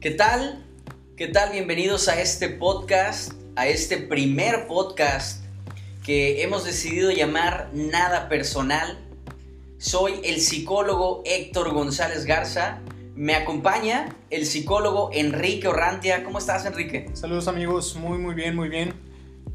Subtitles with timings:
[0.00, 0.64] ¿Qué tal?
[1.16, 1.50] ¿Qué tal?
[1.50, 5.44] Bienvenidos a este podcast, a este primer podcast
[6.04, 8.96] que hemos decidido llamar Nada Personal.
[9.78, 12.78] Soy el psicólogo Héctor González Garza.
[13.16, 16.22] Me acompaña el psicólogo Enrique Orrantia.
[16.22, 17.10] ¿Cómo estás, Enrique?
[17.14, 18.94] Saludos amigos, muy muy bien, muy bien.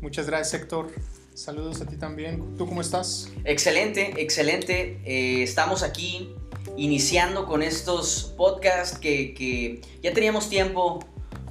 [0.02, 0.91] Muchas gracias, Héctor.
[1.34, 2.57] Saludos a ti también.
[2.57, 3.31] ¿Tú cómo estás?
[3.45, 4.99] Excelente, excelente.
[5.05, 6.35] Eh, estamos aquí
[6.77, 10.99] iniciando con estos podcasts que, ya teníamos tiempo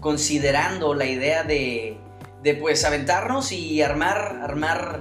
[0.01, 1.97] considerando la idea de,
[2.43, 5.01] de, pues aventarnos y armar, armar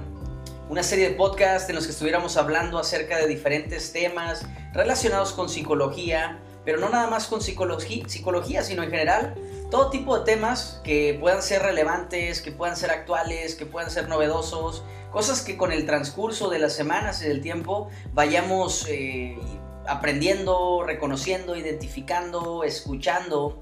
[0.68, 5.48] una serie de podcasts en los que estuviéramos hablando acerca de diferentes temas relacionados con
[5.48, 9.34] psicología, pero no nada más con psicología, psicología sino en general
[9.70, 14.08] todo tipo de temas que puedan ser relevantes, que puedan ser actuales, que puedan ser
[14.08, 19.36] novedosos, cosas que con el transcurso de las semanas y del tiempo vayamos eh,
[19.86, 23.58] aprendiendo, reconociendo, identificando, escuchando.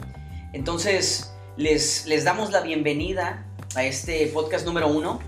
[0.53, 5.21] Entonces, les, les damos la bienvenida a este podcast número uno.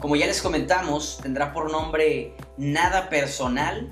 [0.00, 3.90] Como ya les comentamos, tendrá por nombre Nada Personal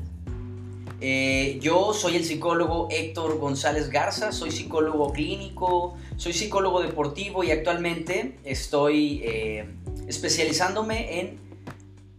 [1.01, 7.53] eh, yo soy el psicólogo Héctor González Garza, soy psicólogo clínico, soy psicólogo deportivo y
[7.53, 9.69] actualmente estoy eh,
[10.09, 11.41] especializándome en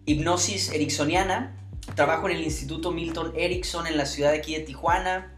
[0.05, 1.57] hipnosis ericksoniana.
[1.95, 5.33] Trabajo en el Instituto Milton Erickson en la ciudad de aquí de Tijuana.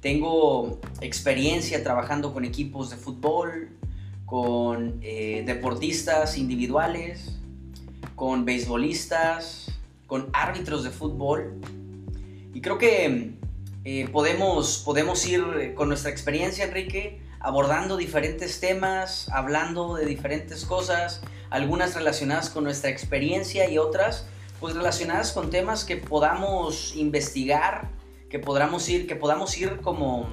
[0.00, 3.70] Tengo experiencia trabajando con equipos de fútbol,
[4.26, 7.36] con eh, deportistas individuales,
[8.14, 9.66] con beisbolistas,
[10.06, 11.60] con árbitros de fútbol
[12.54, 13.32] y creo que
[13.84, 21.20] eh, podemos, podemos ir con nuestra experiencia, Enrique, abordando diferentes temas, hablando de diferentes cosas,
[21.50, 24.26] algunas relacionadas con nuestra experiencia y otras
[24.64, 27.90] pues relacionadas con temas que podamos investigar,
[28.30, 30.26] que podamos ir, que podamos ir como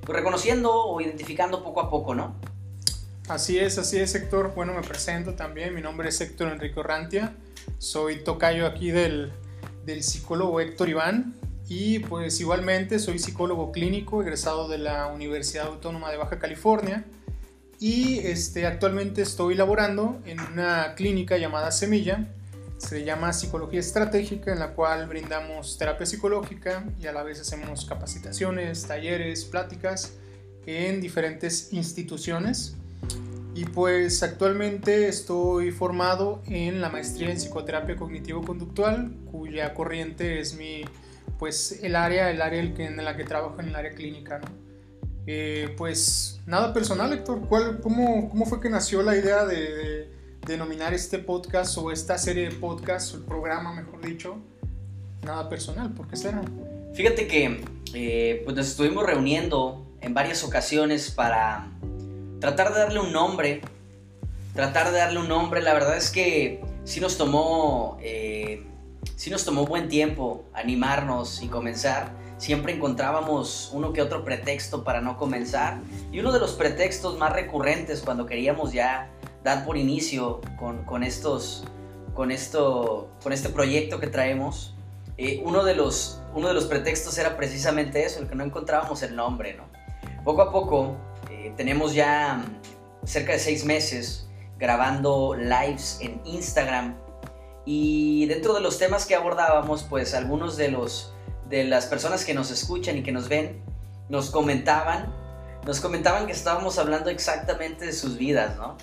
[0.00, 2.34] pues, reconociendo o identificando poco a poco, ¿no?
[3.28, 4.54] Así es, así es, Héctor.
[4.54, 5.74] Bueno, me presento también.
[5.74, 7.36] Mi nombre es Héctor Enrique Rantia.
[7.76, 9.34] Soy tocayo aquí del,
[9.84, 11.34] del psicólogo Héctor Iván.
[11.68, 17.04] Y pues igualmente soy psicólogo clínico egresado de la Universidad Autónoma de Baja California
[17.78, 22.28] y este, actualmente estoy laborando en una clínica llamada Semilla.
[22.78, 27.86] Se llama Psicología Estratégica en la cual brindamos terapia psicológica y a la vez hacemos
[27.86, 30.14] capacitaciones, talleres, pláticas
[30.66, 32.76] en diferentes instituciones.
[33.54, 40.84] Y pues actualmente estoy formado en la maestría en psicoterapia cognitivo-conductual, cuya corriente es mi
[41.38, 44.64] pues el área, el área en la que trabajo en el área clínica, ¿no?
[45.26, 50.08] Eh, pues nada personal, Héctor, ¿Cuál, cómo, cómo, fue que nació la idea de,
[50.46, 54.36] denominar este podcast o esta serie de podcasts, el programa, mejor dicho,
[55.22, 55.92] nada personal?
[55.92, 56.42] ¿Por qué será?
[56.94, 61.70] Fíjate que eh, pues nos estuvimos reuniendo en varias ocasiones para
[62.40, 63.62] tratar de darle un nombre,
[64.52, 67.98] tratar de darle un nombre, la verdad es que sí nos tomó...
[68.02, 68.66] Eh,
[69.16, 72.10] sí nos tomó buen tiempo animarnos y comenzar.
[72.36, 75.78] Siempre encontrábamos uno que otro pretexto para no comenzar.
[76.12, 79.08] Y uno de los pretextos más recurrentes cuando queríamos ya
[79.44, 81.64] dar por inicio con, estos,
[82.14, 84.74] con, esto, con este proyecto que traemos,
[85.18, 89.02] eh, uno, de los, uno de los pretextos era precisamente eso, el que no encontrábamos
[89.02, 89.54] el nombre.
[89.54, 89.64] ¿no?
[90.24, 90.96] Poco a poco
[91.30, 92.42] eh, tenemos ya
[93.04, 94.26] cerca de seis meses
[94.58, 96.96] grabando lives en Instagram
[97.66, 101.14] y dentro de los temas que abordábamos, pues algunos de, los,
[101.48, 103.62] de las personas que nos escuchan y que nos ven
[104.08, 105.12] nos comentaban,
[105.64, 108.76] nos comentaban que estábamos hablando exactamente de sus vidas, ¿no?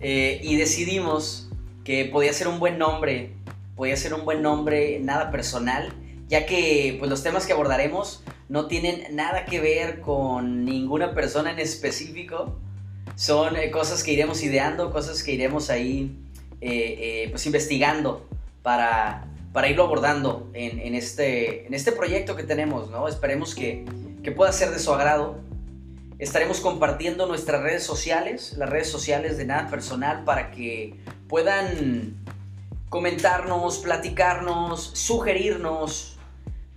[0.00, 1.48] Eh, y decidimos
[1.84, 3.32] que podía ser un buen nombre,
[3.76, 5.92] podía ser un buen nombre, nada personal,
[6.28, 11.50] ya que pues los temas que abordaremos no tienen nada que ver con ninguna persona
[11.50, 12.58] en específico,
[13.16, 16.16] son eh, cosas que iremos ideando, cosas que iremos ahí
[16.60, 18.26] eh, pues investigando
[18.62, 23.08] para, para irlo abordando en, este, en este proyecto que tenemos, ¿no?
[23.08, 23.84] Esperemos que,
[24.22, 25.40] que pueda ser de su agrado.
[26.18, 30.94] Estaremos compartiendo nuestras redes sociales, las redes sociales de Nada Personal, para que
[31.28, 32.16] puedan
[32.88, 36.18] comentarnos, platicarnos, sugerirnos,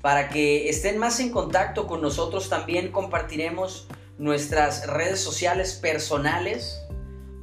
[0.02, 2.50] para que estén más en contacto con nosotros.
[2.50, 6.80] También compartiremos nuestras redes sociales personales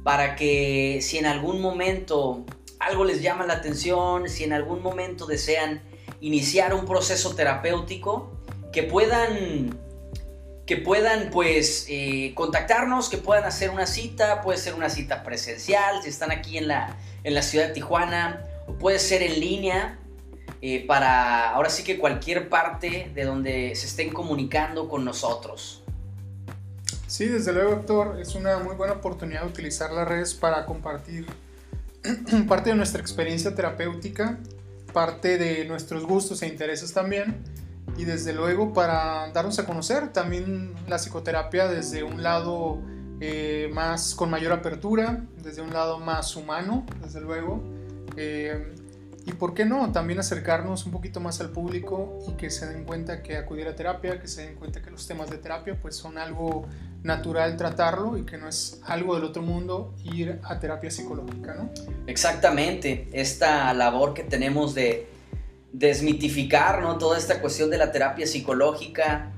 [0.03, 2.45] para que si en algún momento
[2.79, 5.81] algo les llama la atención, si en algún momento desean
[6.21, 8.31] iniciar un proceso terapéutico,
[8.71, 9.77] que puedan,
[10.69, 16.03] que puedan pues eh, contactarnos, que puedan hacer una cita, puede ser una cita presencial,
[16.03, 19.97] si están aquí en la, en la ciudad de Tijuana, o puede ser en línea,
[20.61, 25.81] eh, para ahora sí que cualquier parte de donde se estén comunicando con nosotros.
[27.07, 31.25] Sí, desde luego, Héctor, es una muy buena oportunidad utilizar las redes para compartir
[32.47, 34.37] parte de nuestra experiencia terapéutica,
[34.93, 37.43] parte de nuestros gustos e intereses también,
[37.99, 42.79] y desde luego para darnos a conocer también la psicoterapia desde un lado
[43.19, 47.61] eh, más con mayor apertura, desde un lado más humano, desde luego.
[48.15, 48.73] Eh,
[49.25, 52.85] y por qué no, también acercarnos un poquito más al público y que se den
[52.85, 55.97] cuenta que acudir a terapia, que se den cuenta que los temas de terapia pues
[55.97, 56.67] son algo
[57.03, 61.69] natural tratarlo y que no es algo del otro mundo ir a terapia psicológica, ¿no?
[62.07, 65.18] Exactamente, esta labor que tenemos de
[65.71, 66.97] desmitificar, ¿no?
[66.97, 69.31] Toda esta cuestión de la terapia psicológica,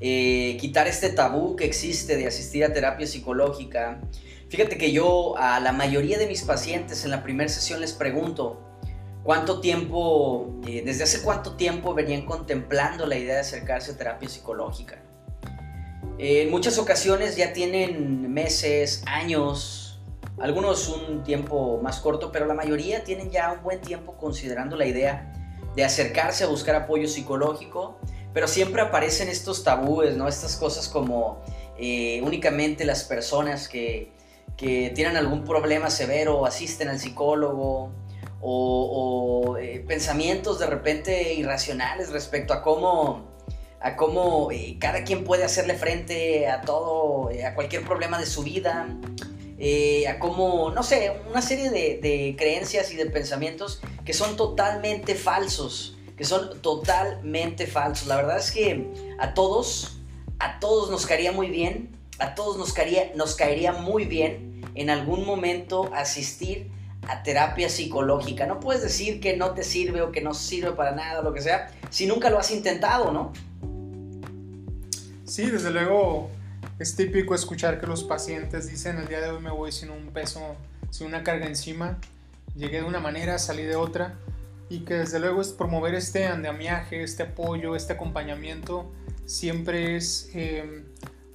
[0.00, 4.00] eh, quitar este tabú que existe de asistir a terapia psicológica.
[4.48, 8.60] Fíjate que yo a la mayoría de mis pacientes en la primera sesión les pregunto,
[9.22, 14.28] ¿cuánto tiempo, eh, desde hace cuánto tiempo venían contemplando la idea de acercarse a terapia
[14.28, 15.00] psicológica?
[16.16, 20.00] en muchas ocasiones ya tienen meses, años,
[20.38, 24.86] algunos un tiempo más corto, pero la mayoría tienen ya un buen tiempo considerando la
[24.86, 25.43] idea
[25.74, 27.98] de acercarse a buscar apoyo psicológico,
[28.32, 30.28] pero siempre aparecen estos tabúes, ¿no?
[30.28, 31.42] Estas cosas como
[31.78, 34.12] eh, únicamente las personas que,
[34.56, 37.92] que, tienen algún problema severo asisten al psicólogo,
[38.46, 43.32] o, eh, pensamientos de repente irracionales respecto a cómo
[43.80, 48.42] a cómo eh, cada quien puede hacerle frente a todo, a cualquier problema de su
[48.42, 48.86] vida,
[49.58, 55.14] eh, a cómo, no sé, una serie de, creencias y de pensamientos que son totalmente
[55.14, 58.08] falsos, que son totalmente falsos.
[58.08, 59.98] La verdad es que a todos,
[60.38, 64.90] a todos nos caería muy bien, a todos nos caería, nos caería muy bien en
[64.90, 66.70] algún momento asistir
[67.08, 68.46] a terapia psicológica.
[68.46, 71.42] No puedes decir que no te sirve o que no sirve para nada, lo que
[71.42, 73.32] sea, si nunca lo has intentado, ¿no?
[75.24, 76.30] Sí, desde luego
[76.78, 80.08] es típico escuchar que los pacientes dicen el día de hoy me voy sin un
[80.08, 80.56] peso,
[80.90, 81.98] sin una carga encima,
[82.56, 84.14] llegué de una manera, salí de otra
[84.68, 88.90] y que desde luego es promover este andamiaje, este apoyo, este acompañamiento,
[89.24, 90.84] siempre es em,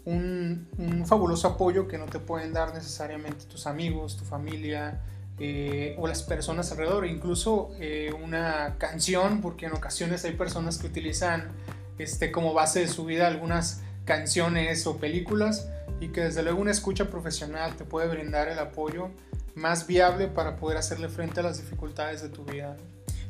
[0.05, 5.01] un, fabuloso apoyo que no te pueden dar necesariamente tus amigos, tu familia
[5.39, 10.87] eh, o las personas alrededor, incluso eh, una canción, porque en ocasiones hay personas que
[10.87, 11.49] utilizan
[11.97, 15.69] este, como base de su vida algunas canciones o películas
[16.00, 19.11] y que desde luego una escucha profesional te puede brindar el apoyo
[19.53, 22.75] más viable para poder hacerle frente a las dificultades de tu vida.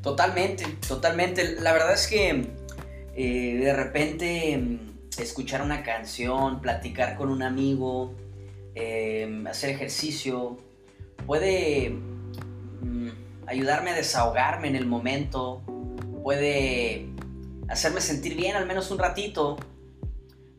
[0.01, 1.59] Totalmente, totalmente.
[1.59, 2.53] La verdad es que
[3.13, 8.15] eh, de repente mm, escuchar una canción, platicar con un amigo,
[8.73, 10.59] em, hacer ejercicio,
[11.27, 13.09] puede mm,
[13.47, 15.61] ayudarme a desahogarme en el momento,
[16.23, 17.09] puede
[17.67, 19.57] hacerme sentir bien al menos un ratito,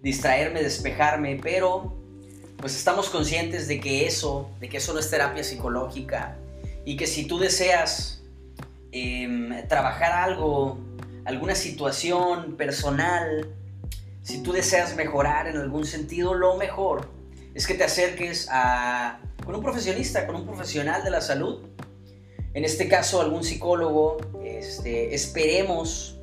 [0.02, 1.96] distraerme, despejarme, pero
[2.56, 6.36] pues estamos conscientes de que eso, de que eso no es terapia psicológica
[6.84, 8.22] y que si tú deseas
[8.92, 10.78] em, trabajar algo,
[11.24, 13.48] alguna situación personal,
[14.22, 17.08] si tú deseas mejorar en algún sentido, lo mejor
[17.54, 21.66] es que te acerques a, con un profesionista, con un profesional de la salud.
[22.52, 24.18] En este caso, algún psicólogo.
[24.44, 26.19] Este, esperemos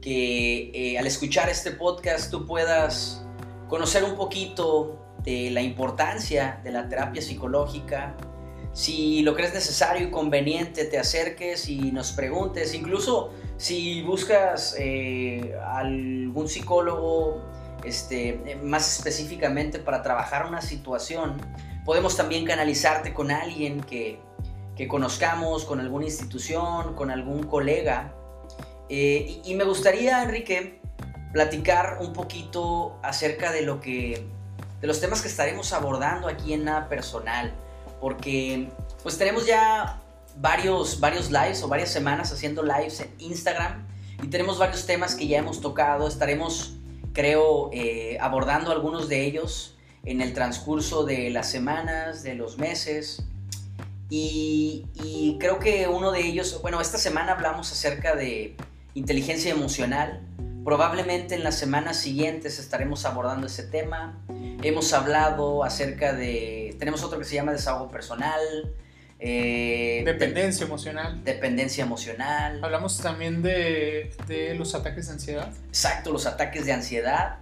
[0.00, 3.22] que eh, al escuchar este podcast tú puedas
[3.68, 8.16] conocer un poquito de la importancia de la terapia psicológica.
[8.72, 12.72] Si lo crees necesario y conveniente, te acerques y nos preguntes.
[12.74, 17.42] Incluso si buscas eh, algún psicólogo
[17.84, 21.36] este, más específicamente para trabajar una situación,
[21.84, 24.20] podemos también canalizarte con alguien que,
[24.76, 28.14] que conozcamos, con alguna institución, con algún colega
[28.92, 30.80] eh, y, me gustaría, Enrique,
[31.32, 34.26] platicar un poquito acerca de lo que,
[34.80, 37.54] de los temas que estaremos abordando aquí en Nada Personal,
[38.00, 38.68] porque
[39.04, 40.02] pues tenemos ya
[40.38, 43.86] varios, varios lives o varias semanas haciendo lives en Instagram
[44.24, 46.74] y tenemos varios temas que ya hemos tocado, estaremos,
[47.12, 53.22] creo, eh, abordando algunos de ellos en el transcurso de las semanas, de los meses.
[54.08, 58.56] Y, y, creo que uno de ellos, bueno, esta semana hablamos acerca de
[58.94, 60.20] inteligencia emocional.
[60.64, 64.18] Probablemente en las semanas siguientes estaremos abordando ese tema.
[64.62, 66.76] Hemos hablado acerca de...
[66.78, 68.40] Tenemos otro que se llama desahogo personal.
[69.18, 71.24] Eh, dependencia emocional.
[71.24, 72.62] Dependencia emocional.
[72.62, 75.52] Hablamos también de, de, los ataques de ansiedad.
[75.68, 77.38] Exacto, los ataques de ansiedad.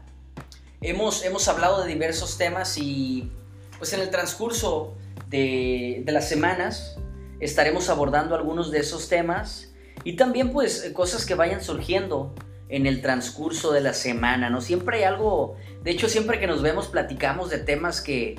[0.81, 3.33] Hemos, hemos hablado de diversos temas y
[3.79, 4.97] pues en el transcurso
[5.29, 6.99] de, de las semanas
[7.41, 9.73] estaremos abordando algunos de esos temas
[10.05, 12.35] y también pues cosas que vayan surgiendo
[12.69, 14.61] en el transcurso de la semana, ¿no?
[14.61, 18.37] Siempre hay algo, de hecho siempre que nos vemos platicamos de temas que,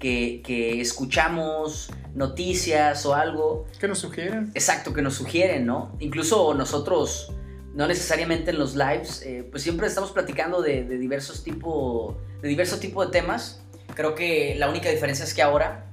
[0.00, 3.66] que, escuchamos, noticias o algo.
[3.78, 4.50] Que nos sugieren.
[4.54, 5.96] Exacto, que nos sugieren, ¿no?
[6.00, 7.32] Incluso nosotros,
[7.74, 12.80] no necesariamente en los lives, eh, pues siempre estamos platicando de, diversos tipo, de diversos
[12.80, 13.62] tipos de temas.
[13.94, 15.86] Creo que la única diferencia es que ahora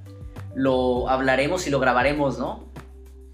[0.56, 2.72] lo hablaremos y lo grabaremos, ¿no?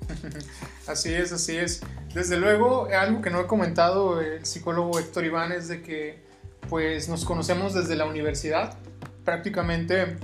[0.87, 1.81] así es, así es.
[2.13, 6.23] Desde luego, algo que no he comentado el psicólogo Héctor Iván es de que
[6.69, 8.77] pues nos conocemos desde la universidad.
[9.25, 10.17] Prácticamente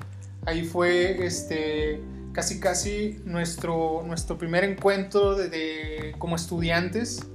[0.46, 2.01] ahí fue este
[2.34, 7.28] casi casi nuestro, nuestro primer encuentro de, como estudiantes.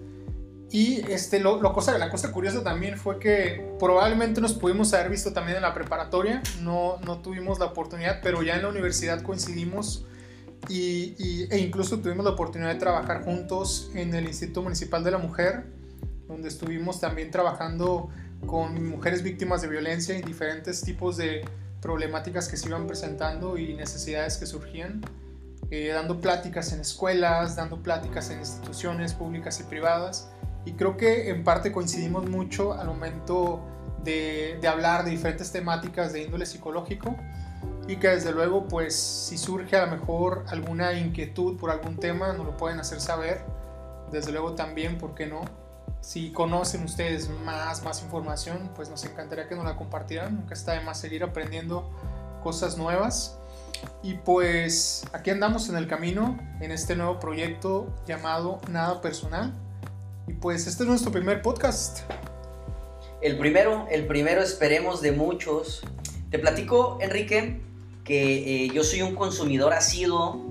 [0.71, 5.33] Y este, lo, cosa, la cosa curiosa también fue que probablemente nos pudimos haber visto
[5.33, 10.07] también en la preparatoria, no, no tuvimos la oportunidad, pero ya en la universidad coincidimos
[10.69, 15.19] y, e incluso tuvimos la oportunidad de trabajar juntos en el Instituto Municipal de la
[15.19, 15.65] Mujer,
[16.29, 18.09] donde estuvimos también trabajando
[18.47, 21.45] con mujeres víctimas de violencia y diferentes tipos de
[21.81, 25.03] problemáticas que se iban presentando y necesidades que surgían,
[25.71, 30.31] eh, dando pláticas en escuelas, dando pláticas en instituciones públicas y privadas.
[30.65, 33.61] Y creo que en parte coincidimos mucho al momento
[34.03, 37.17] de, de hablar de diferentes temáticas de índole psicológico
[37.87, 42.33] y que desde luego pues si surge a lo mejor alguna inquietud por algún tema
[42.33, 43.45] nos lo pueden hacer saber.
[44.11, 45.43] Desde luego también por qué no
[46.01, 50.37] si conocen ustedes más más información pues nos encantaría que nos la compartieran.
[50.37, 51.91] Nunca está de más seguir aprendiendo
[52.43, 53.39] cosas nuevas.
[54.03, 59.53] Y pues aquí andamos en el camino en este nuevo proyecto llamado Nada Personal.
[60.27, 62.01] Y pues este es nuestro primer podcast.
[63.21, 65.83] El primero el primero esperemos de muchos.
[66.31, 67.61] Te platico Enrique
[68.05, 70.45] que eh, yo soy un consumidor asiduo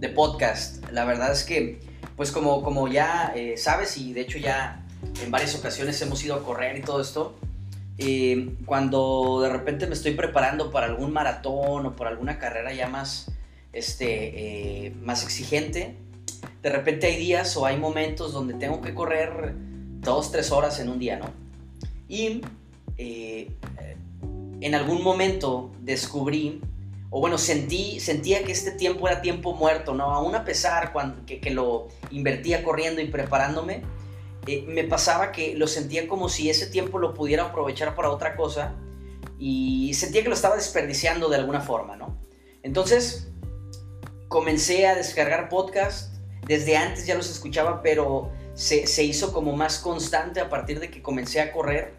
[0.00, 0.82] de podcast.
[0.90, 1.78] La verdad es que,
[2.16, 4.84] pues como, como ya eh, sabes, y de hecho ya
[5.22, 7.36] en varias ocasiones hemos ido a correr y todo esto,
[7.98, 12.88] eh, cuando de repente me estoy preparando para algún maratón o por alguna carrera ya
[12.88, 13.30] más,
[13.72, 15.96] este, más exigente,
[16.62, 19.54] de repente hay días o hay momentos donde tengo que correr
[20.00, 21.30] dos, tres horas en un día, ¿no?
[22.08, 22.40] Y
[22.96, 26.60] en algún momento descubrí
[27.10, 30.12] o bueno, sentí, sentía que este tiempo era tiempo muerto, ¿no?
[30.12, 33.82] Aún a pesar cuando, que, lo invertía corriendo y preparándome,
[34.46, 38.36] eh, me pasaba que lo sentía como si ese tiempo lo pudiera aprovechar para otra
[38.36, 38.74] cosa
[39.38, 42.18] y sentía que lo estaba desperdiciando de alguna forma, ¿no?
[42.62, 43.30] Entonces,
[44.28, 46.14] comencé a descargar podcast,
[46.46, 50.90] desde antes ya los escuchaba, pero se, se hizo como más constante a partir de
[50.90, 51.94] que comencé a correr,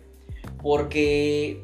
[0.61, 1.61] porque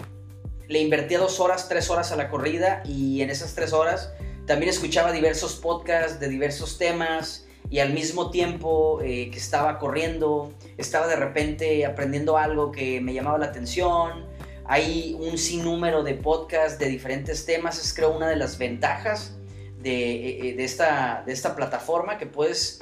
[0.68, 4.13] le invertía dos horas, tres horas a la corrida y en esas tres horas
[4.46, 10.53] también escuchaba diversos podcasts de diversos temas y al mismo tiempo eh, que estaba corriendo,
[10.77, 14.25] estaba de repente aprendiendo algo que me llamaba la atención.
[14.65, 19.38] Hay un sinnúmero de podcasts de diferentes temas, es creo una de las ventajas
[19.80, 22.80] de, eh, de, esta, de esta plataforma que puedes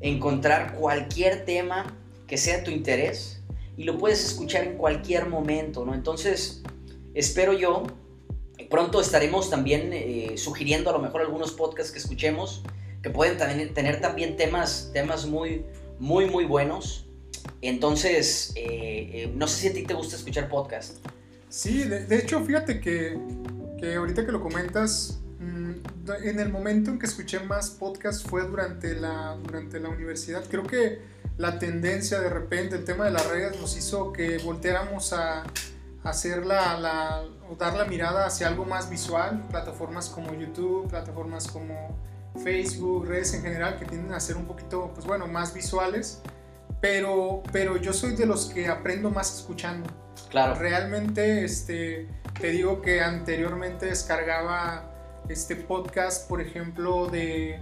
[0.00, 3.42] encontrar cualquier tema que sea tu interés
[3.76, 5.94] y lo puedes escuchar en cualquier momento, ¿no?
[5.94, 6.62] Entonces,
[7.16, 7.84] espero yo,
[8.68, 12.62] pronto estaremos también eh, sugiriendo a lo mejor algunos podcasts que escuchemos,
[13.02, 15.64] que pueden también, tener también temas, temas muy,
[15.98, 17.06] muy, muy buenos.
[17.62, 21.00] Entonces, eh, eh, no sé si a ti te gusta escuchar podcasts.
[21.48, 23.18] Sí, de, hecho, fíjate que,
[23.80, 28.46] que, ahorita que lo comentas, mm, en el momento en que escuché más podcasts fue
[28.46, 30.44] durante la, durante la universidad.
[30.50, 31.00] Creo que
[31.38, 35.44] la tendencia de repente, el tema de las redes nos hizo que volteáramos a,
[36.08, 41.96] hacer la, o dar la mirada hacia algo más visual, plataformas como YouTube, plataformas como
[42.42, 46.22] Facebook, redes en general que tienden a ser un poquito, pues bueno, más visuales,
[46.80, 49.90] pero, pero yo soy de los que aprendo más escuchando.
[50.30, 50.54] Claro.
[50.54, 52.08] Realmente, este,
[52.40, 54.92] te digo que anteriormente descargaba
[55.28, 57.60] este podcast, por ejemplo, de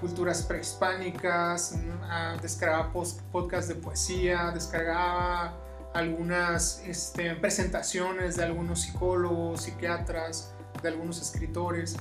[0.00, 2.90] culturas prehispánicas, ah, descargaba
[3.30, 5.65] podcast de poesía, descargaba
[5.96, 11.96] algunas este, presentaciones de algunos psicólogos, psiquiatras, de algunos escritores.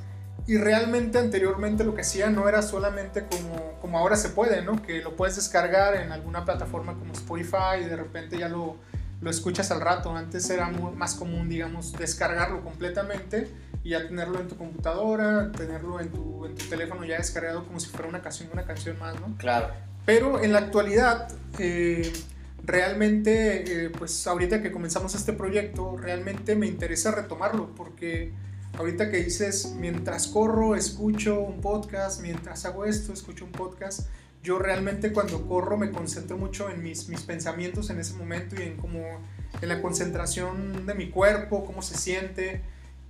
[0.48, 4.82] Y realmente anteriormente lo que hacía no era solamente como, como ahora se puede, ¿no?
[4.82, 8.76] Que lo puedes descargar en alguna plataforma como Spotify y de repente ya lo,
[9.22, 10.16] lo escuchas al rato.
[10.16, 13.50] Antes era más común, digamos, descargarlo completamente
[13.84, 17.80] y ya tenerlo en tu computadora, tenerlo en tu, en tu teléfono ya descargado como
[17.80, 19.36] si fuera una canción, una canción más, ¿no?
[19.38, 19.70] Claro.
[20.06, 21.28] Pero en la actualidad...
[21.58, 22.14] Eh,
[22.66, 28.34] realmente, eh, pues ahorita que comenzamos este proyecto, realmente me interesa retomarlo porque
[28.78, 34.08] ahorita que dices, mientras corro, escucho un podcast, mientras hago esto, escucho un podcast,
[34.44, 38.64] yo realmente cuando corro me concentro mucho en mis, mis pensamientos en ese momento y
[38.64, 39.02] en como
[39.62, 42.62] en la concentración de mi cuerpo, cómo se siente.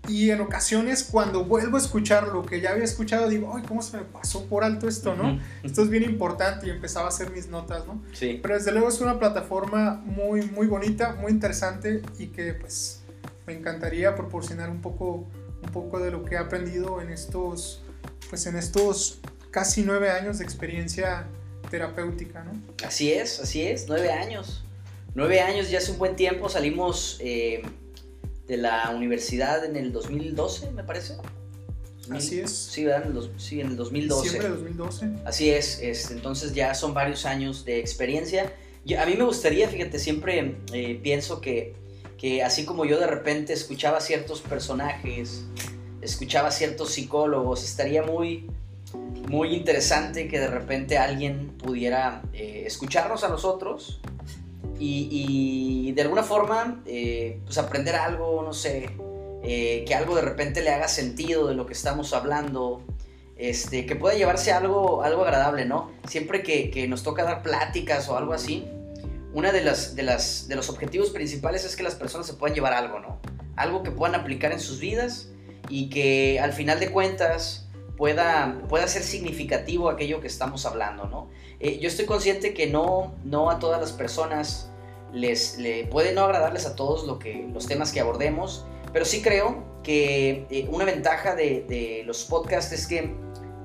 [0.07, 3.81] Y en ocasiones cuando vuelvo a escuchar lo que ya había escuchado, digo, ay, ¿cómo
[3.81, 5.39] se me pasó por alto esto, no?
[5.63, 8.03] Esto es bien importante y empezaba a hacer mis notas, ¿no?
[8.13, 8.39] Sí.
[8.41, 13.01] Pero desde luego es una plataforma muy, muy bonita, muy interesante y que pues
[13.47, 15.27] me encantaría proporcionar un poco,
[15.63, 17.81] un poco de lo que he aprendido en estos,
[18.29, 19.19] pues en estos
[19.49, 21.27] casi nueve años de experiencia
[21.69, 22.51] terapéutica, ¿no?
[22.85, 24.63] Así es, así es, nueve años.
[25.15, 27.17] Nueve años ya es un buen tiempo, salimos...
[27.21, 27.63] Eh
[28.47, 31.15] de la universidad en el 2012, me parece.
[32.11, 32.51] Así es.
[32.51, 33.09] Sí, ¿verdad?
[33.09, 34.29] En el, sí, en el 2012.
[34.29, 35.09] Siempre 2012.
[35.25, 38.53] Así es, entonces ya son varios años de experiencia.
[38.99, 41.73] a mí me gustaría, fíjate, siempre eh, pienso que,
[42.17, 45.45] que así como yo de repente escuchaba ciertos personajes,
[46.01, 48.47] escuchaba ciertos psicólogos, estaría muy,
[49.27, 53.99] muy interesante que de repente alguien pudiera eh, escucharnos a nosotros
[54.79, 58.89] y, de alguna forma, eh, pues aprender algo, no sé,
[59.43, 62.83] eh, que algo de repente le haga sentido de lo que estamos hablando,
[63.37, 65.91] este, que pueda llevarse algo, algo agradable, ¿no?
[66.07, 68.67] Siempre que, nos toca dar pláticas o algo así,
[69.33, 72.55] una de las, de las de los objetivos principales es que las personas se puedan
[72.55, 73.19] llevar algo, ¿no?
[73.55, 75.29] Algo que puedan aplicar en sus vidas
[75.69, 77.64] y que al final de cuentas
[77.97, 81.27] pueda, pueda ser significativo aquello que estamos hablando, ¿no?
[81.59, 84.69] Eh, yo estoy consciente que no, no a todas las personas
[85.13, 89.21] les le puede no agradarles a todos lo que, los temas que abordemos, pero sí
[89.21, 93.13] creo que eh, una ventaja de, los podcasts es que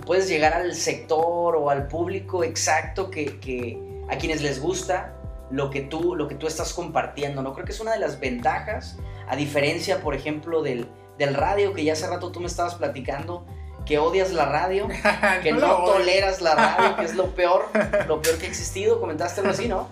[0.07, 5.17] puedes llegar al sector o al público exacto que, a quienes les gusta
[5.51, 7.55] lo que, tú, lo que tú estás compartiendo, ¿no?
[7.55, 11.85] Creo que es una de las ventajas, a diferencia, por ejemplo, del, del radio, que
[11.85, 13.47] ya hace rato tú me estabas platicando,
[13.85, 14.89] que odias la radio,
[15.43, 17.67] que no, toleras la radio, que es lo peor,
[18.07, 19.01] lo peor que ha existido.
[19.01, 19.89] Comentaste algo así, ¿no?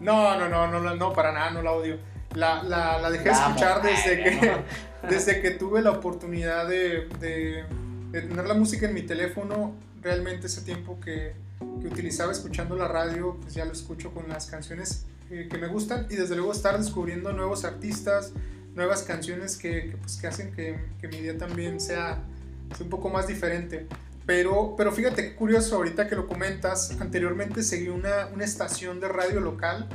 [0.00, 1.98] No, no, no, no, no, para nada, no la odio.
[2.34, 4.52] La, la, la dejé escuchar desde que,
[5.08, 7.64] desde que tuve la oportunidad de, de,
[8.12, 9.74] tener la música en mi teléfono.
[10.00, 11.34] Realmente ese tiempo que,
[11.80, 15.68] que, utilizaba escuchando la radio, pues ya lo escucho con las canciones eh, que me
[15.68, 18.32] gustan y desde luego estar descubriendo nuevos artistas,
[18.74, 22.24] nuevas canciones que, que, pues, que hacen que, que mi día también sea
[22.72, 23.86] es un poco más diferente.
[24.26, 29.40] Pero, pero fíjate curioso, ahorita que lo comentas, anteriormente seguí una, una estación de radio
[29.40, 29.88] local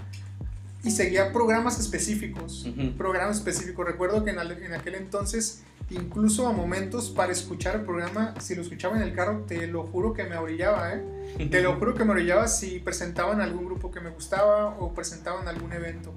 [0.83, 2.67] y seguía programas específicos.
[2.97, 3.85] Programas específicos.
[3.85, 8.61] Recuerdo que en, en, aquel entonces, incluso a momentos para escuchar el programa, si lo
[8.61, 11.47] escuchaba en el carro, te lo juro que me orillaba, ¿eh?
[11.49, 15.47] te lo juro que me orillaba si presentaban algún grupo que me gustaba o presentaban
[15.47, 16.13] algún evento.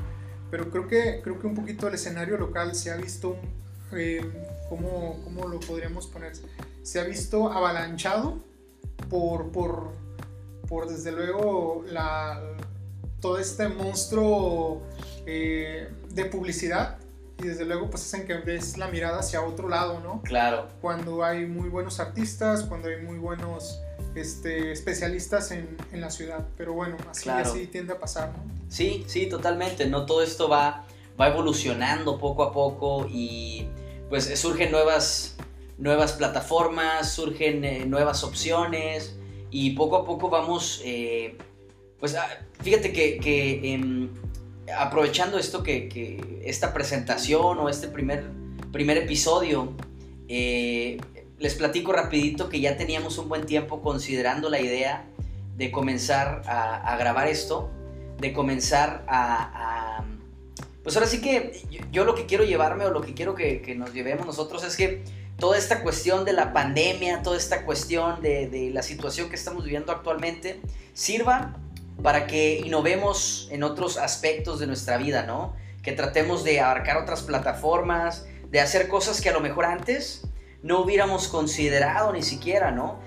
[0.50, 3.36] Pero creo que, creo que un poquito el escenario local se ha visto
[3.92, 4.24] eh,
[4.70, 6.32] ¿cómo, ¿cómo, lo podríamos poner?
[6.82, 8.38] Se ha visto avalanchado
[9.10, 9.92] por, por,
[10.66, 12.40] por desde luego, la,
[13.20, 14.80] todo este monstruo
[15.26, 16.98] eh, de publicidad
[17.38, 20.22] y desde luego pues hacen que ves la mirada hacia otro lado, ¿no?
[20.22, 20.68] Claro.
[20.80, 23.80] Cuando hay muy buenos artistas, cuando hay muy buenos
[24.14, 28.44] este, especialistas en, en la ciudad, pero bueno, así, así tiende a pasar, ¿no?
[28.68, 30.84] Sí, sí, totalmente, no todo esto va,
[31.20, 33.68] va evolucionando poco a poco y
[34.10, 35.36] pues surgen nuevas,
[35.78, 39.16] nuevas plataformas, surgen eh, nuevas opciones
[39.50, 41.38] y poco a poco vamos, eh,
[41.98, 42.26] pues ah,
[42.60, 44.10] fíjate que, em,
[44.76, 48.24] aprovechando esto que, esta presentación o este primer,
[48.72, 49.72] primer episodio,
[50.28, 50.98] eh,
[51.38, 55.04] les platico rapidito que ya teníamos un buen tiempo considerando la idea
[55.56, 57.70] de comenzar a, grabar esto,
[58.18, 60.04] de comenzar a
[60.82, 63.92] pues ahora sí que yo, lo que quiero llevarme o lo que quiero que, nos
[63.92, 65.02] llevemos nosotros es que
[65.38, 69.92] toda esta cuestión de la pandemia, toda esta cuestión de, la situación que estamos viviendo
[69.92, 70.60] actualmente,
[70.94, 71.56] sirva
[72.02, 75.54] para que innovemos en otros aspectos de nuestra vida, ¿no?
[75.82, 80.22] Que tratemos de abarcar otras plataformas, de hacer cosas que a lo mejor antes
[80.62, 83.00] no hubiéramos considerado ni siquiera, ¿no?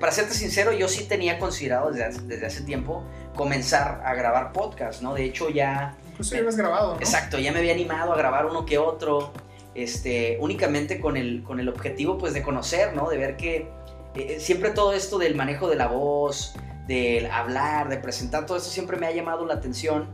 [0.00, 5.00] para serte sincero, yo sí tenía considerado desde, desde hace tiempo comenzar a grabar podcast,
[5.02, 5.14] ¿no?
[5.14, 7.00] De hecho ya Incluso ya habías grabado, ¿no?
[7.00, 9.32] Exacto, ya me había animado a grabar uno que otro,
[9.74, 13.10] este, únicamente con el, con el objetivo pues de conocer, ¿no?
[13.10, 13.68] De ver que
[14.14, 16.54] eh, siempre todo esto del manejo de la voz,
[16.86, 20.08] del hablar, de presentar, todo eso siempre me ha llamado la atención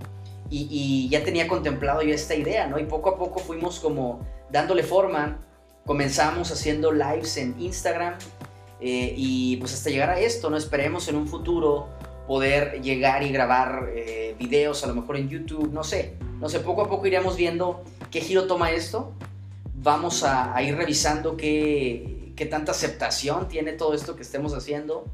[0.50, 2.78] y, ya tenía contemplado yo esta idea, ¿no?
[2.80, 5.38] Y poco a poco fuimos como dándole forma,
[5.86, 8.14] comenzamos haciendo lives en Instagram
[8.80, 10.56] eh, y pues hasta llegar a esto, ¿no?
[10.56, 11.88] Esperemos en un futuro
[12.26, 16.60] poder llegar y grabar eh, videos, a lo mejor en YouTube, no sé, no sé,
[16.60, 19.12] poco a poco iremos viendo qué giro toma esto,
[19.74, 25.04] vamos a, ir revisando qué, qué, tanta aceptación tiene todo esto que estemos haciendo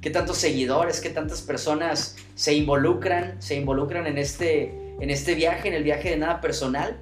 [0.00, 5.68] qué tantos seguidores, qué tantas personas se involucran, se involucran en este, en este viaje,
[5.68, 6.98] en el viaje de nada personal.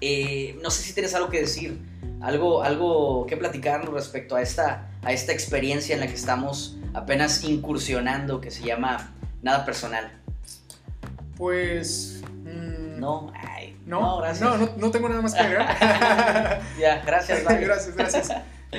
[0.00, 1.78] Eh, no sé si tienes algo que decir,
[2.20, 7.44] algo, algo que platicarnos respecto a esta, a esta experiencia en la que estamos apenas
[7.44, 10.10] incursionando, que se llama nada personal.
[11.36, 12.22] Pues...
[12.44, 13.32] Mm, no,
[13.86, 14.76] no, no, gracias.
[14.78, 16.60] No, tengo nada más que agregar.
[16.80, 17.44] ya, gracias.
[17.44, 18.28] gracias, gracias.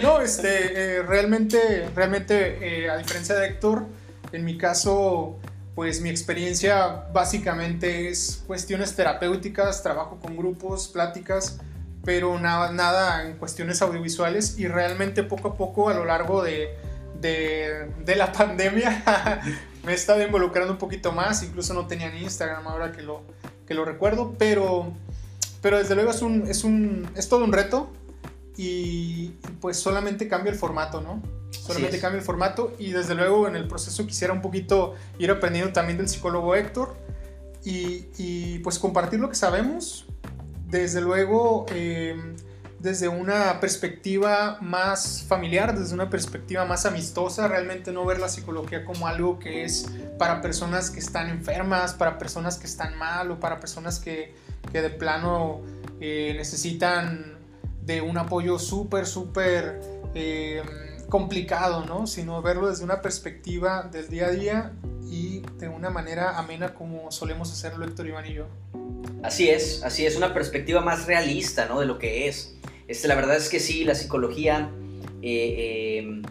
[0.02, 3.86] No, este, eh, realmente, realmente, eh, a diferencia de Héctor,
[4.32, 5.40] en mi caso,
[5.76, 11.60] pues mi experiencia básicamente es cuestiones terapéuticas, trabajo con grupos, pláticas,
[12.04, 16.76] pero nada, nada en cuestiones audiovisuales y realmente poco a poco a lo largo de,
[17.26, 19.42] de, de la pandemia
[19.84, 23.24] me he estado involucrando un poquito más, incluso no tenía ni Instagram ahora que lo,
[23.68, 24.94] que lo recuerdo, pero,
[25.62, 27.92] pero desde luego es, un, es, un, es todo un reto
[28.58, 31.22] y pues solamente cambia el formato, ¿no?
[31.52, 35.74] Solamente cambia el formato y desde luego en el proceso quisiera un poquito ir aprendiendo
[35.74, 36.96] también del psicólogo Héctor
[37.64, 40.06] y, y pues compartir lo que sabemos,
[40.68, 42.16] desde luego eh,
[42.86, 48.86] desde una perspectiva más familiar, desde una perspectiva más amistosa, realmente no ver la psicología
[48.86, 49.88] como algo que es
[50.20, 54.36] para personas que están enfermas, para personas que están mal o para personas que,
[54.72, 55.62] que de plano
[56.00, 57.40] eh, necesitan
[57.82, 59.82] de un apoyo súper, súper
[60.14, 60.62] eh,
[61.10, 62.06] complicado, ¿no?
[62.06, 64.74] Sino verlo desde una perspectiva del día a día
[65.10, 68.46] y de una manera amena como solemos hacerlo Héctor Iván y yo.
[69.24, 71.80] Así es, así es, una perspectiva más realista, ¿no?
[71.80, 72.56] De lo que es.
[72.88, 74.72] Este, la verdad es que sí, la psicología
[75.22, 76.22] eh, eh,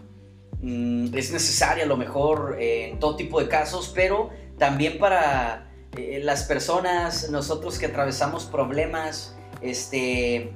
[0.61, 6.45] mm, es necesaria a lo mejor en todo tipo de casos, pero también para las
[6.45, 10.53] personas, nosotros que atravesamos problemas, este,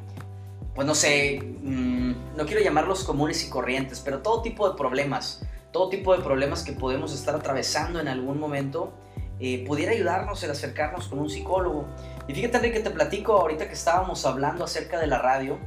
[0.74, 5.42] pues no sé, mm, no quiero llamarlos comunes y corrientes, pero todo tipo de problemas,
[5.72, 8.92] todo tipo de problemas que podemos estar atravesando en algún momento,
[9.40, 11.86] eh, pudiera ayudarnos el acercarnos con un psicólogo.
[12.26, 15.58] Y fíjate, Enrique, te platico ahorita que estábamos hablando acerca de la radio.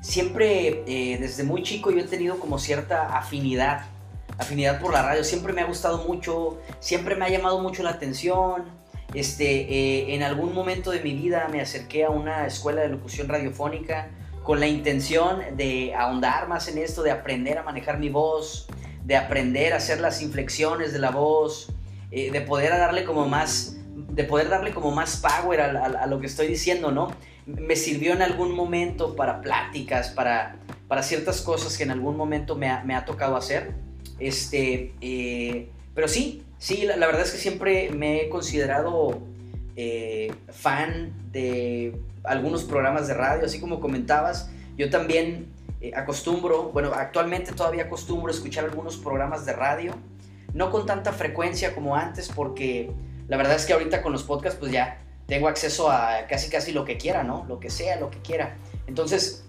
[0.00, 3.86] Siempre, eh, desde muy chico, yo he tenido como cierta afinidad,
[4.38, 5.24] afinidad por la radio.
[5.24, 8.64] Siempre me ha gustado mucho, siempre me ha llamado mucho la atención.
[9.12, 13.28] Este, eh, en algún momento de mi vida me acerqué a una escuela de locución
[13.28, 14.08] radiofónica
[14.44, 18.68] con la intención de ahondar más en esto, de aprender a manejar mi voz,
[19.04, 21.72] de aprender a hacer las inflexiones de la voz,
[22.10, 26.26] eh, de poder darle como más, de poder darle como más power a, lo que
[26.26, 27.12] estoy diciendo, ¿no?
[27.46, 30.56] Me sirvió en algún momento para pláticas, para,
[30.88, 33.72] para ciertas cosas que en algún momento me ha, tocado hacer.
[34.18, 39.20] Este, eh, pero sí, sí, la, verdad es que siempre me he considerado
[39.76, 44.50] eh, fan de algunos programas de radio, así como comentabas.
[44.76, 45.46] Yo también
[45.80, 49.94] eh, acostumbro, bueno, actualmente todavía acostumbro escuchar algunos programas de radio,
[50.54, 52.90] no con tanta frecuencia como antes, porque
[53.28, 56.72] la verdad es que ahorita con los podcasts, pues ya tengo acceso a casi casi
[56.72, 57.44] lo que quiera, ¿no?
[57.48, 58.56] Lo que sea, lo que quiera.
[58.86, 59.44] Entonces,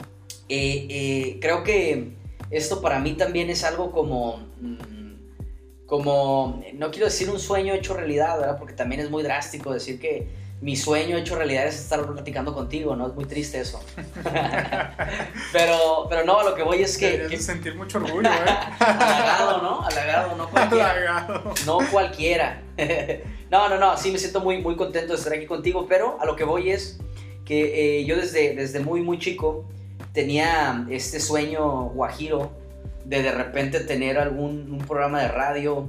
[0.50, 2.14] eh, eh, creo que
[2.52, 4.38] esto para mí también es algo como...
[4.60, 4.92] Mm,
[5.92, 8.58] como, no quiero decir un sueño hecho realidad, ¿verdad?
[8.58, 10.26] Porque también es muy drástico decir que
[10.62, 13.08] mi sueño hecho realidad es estar platicando contigo, ¿no?
[13.08, 13.84] Es muy triste eso.
[15.52, 17.26] pero, pero no, lo que voy es que...
[17.28, 17.38] que...
[17.38, 18.58] sentir mucho orgullo, ¿eh?
[18.80, 19.82] Halagado, ¿no?
[19.82, 20.92] Halagado, no cualquiera.
[20.92, 21.54] Halagado.
[21.66, 22.62] No cualquiera.
[23.50, 26.26] no, no, no, sí me siento muy, muy contento de estar aquí contigo, pero a
[26.26, 27.00] lo que voy es
[27.44, 29.66] que eh, yo desde, desde muy, muy chico
[30.14, 32.52] tenía este sueño guajiro
[33.06, 35.88] de de repente tener algún un programa de radio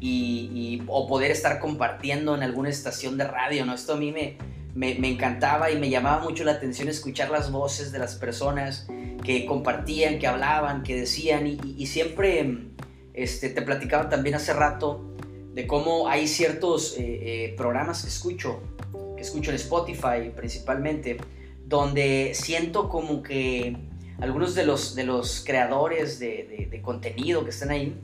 [0.00, 3.74] y, o poder estar compartiendo en alguna estación de radio, ¿no?
[3.74, 4.38] Esto a mí me,
[4.74, 8.86] me, encantaba y me llamaba mucho la atención escuchar las voces de las personas
[9.22, 12.70] que compartían, que hablaban, que decían y, siempre
[13.12, 15.14] este, te platicaba también hace rato
[15.52, 18.62] de cómo hay ciertos eh, eh, programas que escucho,
[19.16, 21.18] que escucho en Spotify principalmente,
[21.66, 23.76] donde siento como que
[24.20, 27.98] algunos de los, de los creadores de, de, contenido que están ahí,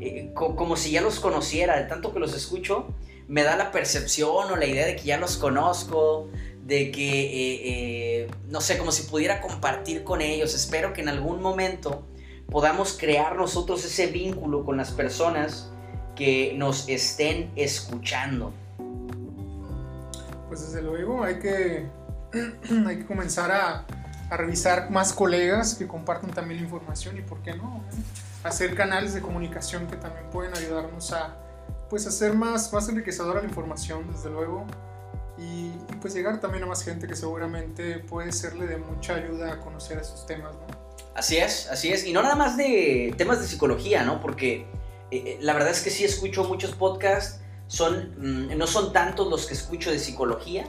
[0.00, 2.88] eh, como si ya los conociera, de tanto que los escucho,
[3.28, 6.28] me da la percepción o la idea de que ya los conozco,
[6.64, 10.54] de que, eh, eh, no sé, como si pudiera compartir con ellos.
[10.54, 12.06] Espero que en algún momento
[12.50, 15.70] podamos crear nosotros ese vínculo con las personas
[16.16, 18.52] que nos estén escuchando.
[20.48, 21.86] Pues desde luego hay que,
[22.86, 23.86] hay que comenzar a
[24.30, 27.84] a revisar más colegas que compartan también la información y, ¿por qué no?
[28.44, 31.36] Hacer canales de comunicación que también pueden ayudarnos a
[31.90, 34.64] pues hacer más, más enriquecedora la información, desde luego,
[35.36, 39.60] y, pues llegar también a más gente que seguramente puede serle de mucha ayuda a
[39.60, 40.54] conocer esos temas.
[41.14, 44.20] Así es, así es, y no nada más de temas de psicología, ¿no?
[44.20, 44.66] Porque
[45.10, 49.46] eh, la verdad es que sí escucho muchos podcasts, son, mm, no son tantos los
[49.46, 50.66] que escucho de psicología,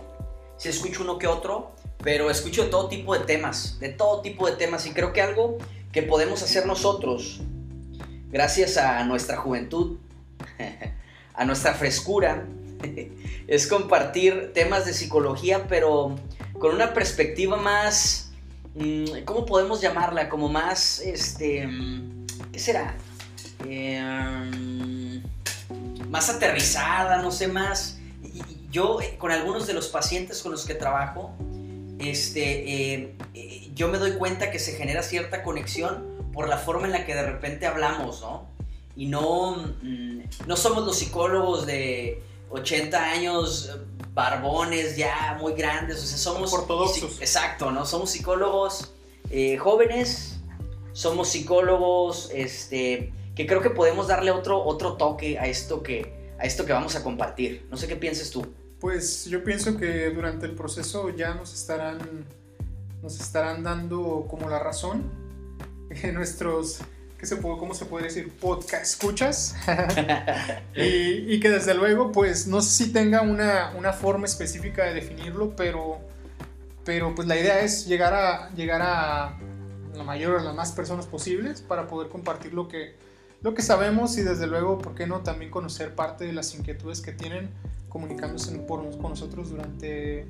[0.58, 4.48] sí escucho uno que otro, pero escucho de todo tipo de temas, de todo tipo
[4.48, 5.58] de temas y creo que algo
[5.92, 7.42] que podemos hacer nosotros,
[8.30, 9.98] gracias a nuestra juventud,
[11.34, 12.46] a nuestra frescura,
[13.48, 16.16] es compartir temas de psicología, pero
[16.60, 18.32] con una perspectiva más,
[18.76, 20.30] mm, ¿cómo podemos llamarla?
[20.30, 21.70] Como más, este,
[22.52, 22.96] ¿qué será?
[23.68, 25.22] Em,
[26.10, 27.98] más aterrizada, no sé, más.
[28.72, 31.36] Yo, eh, con algunos de los pacientes con los que trabajo,
[32.10, 36.86] este, eh, eh, yo me doy cuenta que se genera cierta conexión por la forma
[36.86, 38.48] en la que de repente hablamos, ¿no?
[38.96, 43.78] Y no, mm, no somos los psicólogos de 80 años,
[44.14, 46.54] barbones ya muy grandes, o sea, somos...
[46.54, 47.20] Ortodoxos.
[47.22, 47.86] Exacto, ¿no?
[47.86, 48.92] Somos psicólogos
[49.60, 50.42] jóvenes,
[50.94, 56.44] somos psicólogos, este, que creo que podemos darle otro, otro toque a esto, que, a
[56.44, 57.66] esto que vamos a compartir.
[57.70, 58.46] No sé qué pienses tú.
[58.82, 62.00] Pues yo pienso que durante el proceso ya nos estarán,
[63.04, 65.04] nos estarán dando como la razón
[65.92, 66.80] en nuestros,
[67.20, 68.32] ¿qué se puede, ¿cómo se puede decir?
[68.32, 69.56] Podcast escuchas.
[70.76, 74.96] y, y, que desde luego, pues no sé si tenga una, una forma específica de
[74.96, 76.00] definirlo, pero,
[76.84, 79.38] pero pues la idea es llegar a, llegar a
[79.94, 82.96] la mayor o las más personas posibles para poder compartir lo que,
[83.44, 87.02] lo que sabemos y desde luego, ¿por qué no también conocer parte de las inquietudes
[87.02, 87.52] que tienen
[87.92, 90.26] comunicándose con nosotros durante,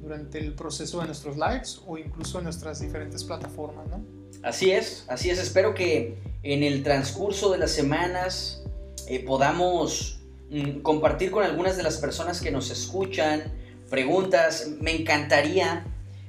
[0.00, 4.04] durante el proceso de nuestros lives o incluso en nuestras diferentes plataformas, ¿no?
[4.42, 5.38] Así es, así es.
[5.38, 8.62] Espero que en el transcurso de las semanas
[9.08, 13.42] eh, podamos mm, compartir con algunas de las personas que nos escuchan
[13.88, 14.72] preguntas.
[14.80, 15.86] Me encantaría,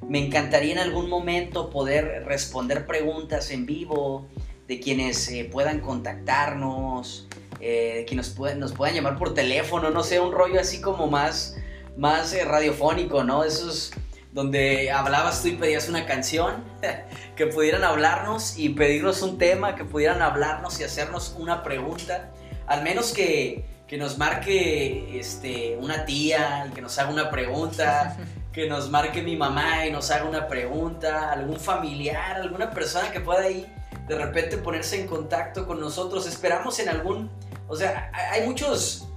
[0.07, 4.27] me encantaría en algún momento poder responder preguntas en vivo,
[4.67, 7.27] de quienes eh, puedan contactarnos,
[7.65, 11.07] eh, que nos puedan, nos puedan llamar por teléfono, no sé, un rollo así como
[11.07, 11.55] más,
[11.95, 13.45] más eh, radiofónico, ¿no?
[13.45, 13.93] Esos
[14.33, 16.61] donde hablabas tú y pedías una canción,
[17.37, 22.31] que pudieran hablarnos y pedirnos un tema, que pudieran hablarnos y hacernos una pregunta,
[22.67, 28.17] al menos que, que nos marque este, una tía y que nos haga una pregunta,
[28.51, 33.21] que nos marque mi mamá y nos haga una pregunta, algún familiar, alguna persona que
[33.21, 33.67] pueda ir
[34.07, 36.27] de repente ponerse en contacto con nosotros.
[36.27, 37.29] Esperamos en algún,
[37.67, 39.07] o sea, hay muchos,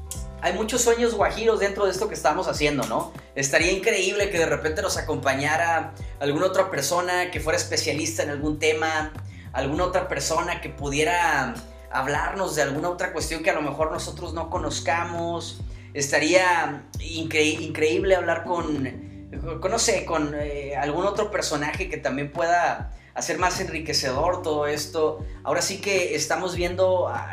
[0.41, 3.13] hay muchos sueños guajiros dentro de esto que estamos haciendo, ¿no?
[3.35, 8.59] Estaría increíble que de repente nos acompañara alguna otra persona que fuera especialista en algún
[8.59, 9.13] tema,
[9.53, 11.55] alguna otra persona que pudiera
[11.91, 15.61] hablarnos de alguna otra cuestión que a lo mejor nosotros no conozcamos.
[15.95, 23.39] Estaría increíble hablar con, no sé, con eh, algún otro personaje que también pueda hacer
[23.39, 25.25] más enriquecedor todo esto.
[25.43, 27.31] Ahora sí que estamos viendo a,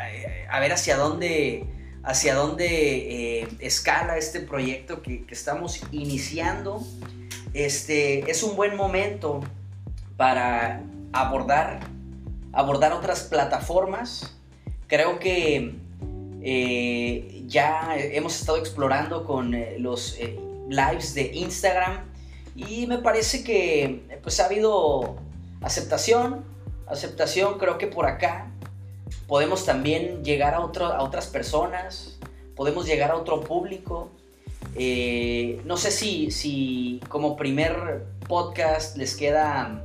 [0.59, 1.65] ver hacia dónde,
[2.03, 6.81] hacia dónde eh, escala este proyecto que, estamos iniciando.
[7.53, 9.41] Este, es un buen momento
[10.15, 11.81] para abordar,
[12.53, 14.37] abordar otras plataformas.
[14.87, 15.75] Creo que
[16.41, 20.17] eh, ya hemos estado explorando con eh, los
[20.69, 22.05] lives de Instagram
[22.55, 25.17] y me parece que pues ha habido
[25.63, 26.43] Aceptación,
[26.87, 28.51] aceptación, creo que por acá
[29.27, 32.19] podemos también llegar a, otro, a otras personas,
[32.55, 34.11] podemos llegar a otro público.
[34.75, 39.81] Eh, no sé si, si como primer podcast les queda,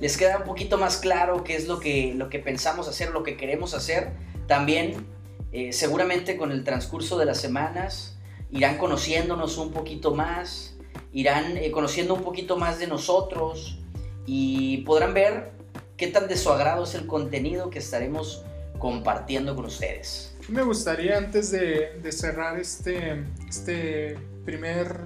[0.00, 3.22] les queda un poquito más claro qué es lo que, lo que pensamos hacer, lo
[3.22, 4.12] que queremos hacer.
[4.46, 5.06] También,
[5.52, 8.18] eh, seguramente con el transcurso de las semanas,
[8.50, 10.76] irán conociéndonos un poquito más,
[11.12, 13.78] irán eh, conociendo un poquito más de nosotros,
[14.26, 15.52] y podrán ver
[15.96, 18.44] qué tan de su agrado es el contenido que estaremos
[18.78, 20.34] compartiendo con ustedes.
[20.48, 25.00] Me gustaría antes de, cerrar este, este primer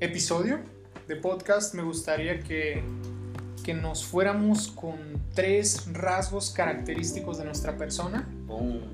[0.00, 0.60] episodio
[1.08, 2.82] de podcast, me gustaría que,
[3.64, 8.28] que nos fuéramos con tres rasgos característicos de nuestra persona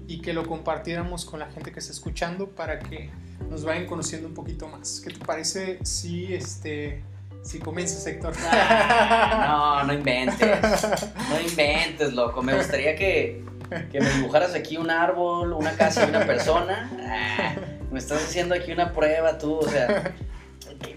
[0.08, 3.10] y que lo compartiéramos con la gente que está escuchando para que
[3.50, 5.00] nos vayan conociendo un poquito más.
[5.00, 7.02] ¿Qué te parece si este,
[7.42, 8.34] si comienza sector.
[9.48, 10.82] no, no inventes.
[11.28, 12.42] No inventes, loco.
[12.42, 13.44] Me gustaría que,
[13.90, 16.90] que me dibujaras aquí un árbol, una casa y una persona.
[17.08, 17.54] Ah,
[17.90, 20.14] me estás haciendo aquí una prueba tú, o sea.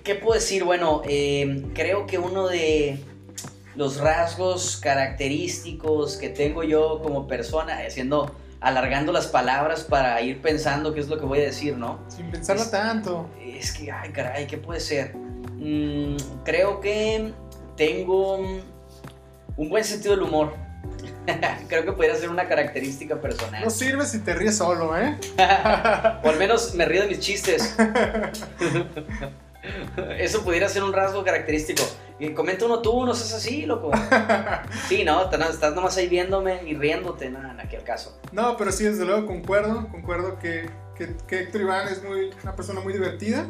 [0.03, 0.63] ¿Qué, puedo decir?
[0.63, 2.99] Bueno, eh, creo que uno de
[3.75, 10.93] los rasgos característicos que tengo yo como persona, haciendo, alargando las palabras para ir pensando
[10.93, 11.99] qué es lo que voy a decir, ¿no?
[12.07, 13.29] Sin pensarlo tanto.
[13.39, 15.13] Es que, ay, caray, ¿qué puede ser?
[15.57, 17.33] Mm, creo que
[17.77, 18.37] tengo
[19.57, 20.53] un buen sentido del humor.
[21.67, 23.63] Creo que podría ser una característica personal.
[23.63, 25.17] No sirve si te ríes solo, ¿eh?
[26.23, 27.75] o al menos me río de mis chistes.
[30.19, 31.81] Eso pudiera ser un rasgo característico.
[32.35, 33.91] Comenta uno tú, no seas así, loco.
[34.87, 38.17] Sí, no, estás nomás ahí viéndome y riéndote, nada, en aquel caso.
[38.31, 42.79] No, pero sí, desde luego concuerdo, concuerdo que, que, Héctor Iván es muy, una persona
[42.79, 43.47] muy divertida.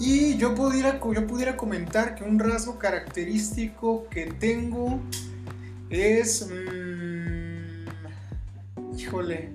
[0.00, 5.00] Y yo pudiera, yo pudiera comentar que un rasgo característico que tengo
[5.90, 6.48] es...
[6.48, 7.38] Mmm,
[8.96, 9.50] híjole,